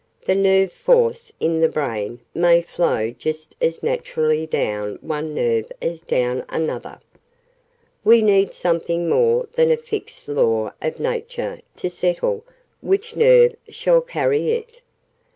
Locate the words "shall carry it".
13.69-14.81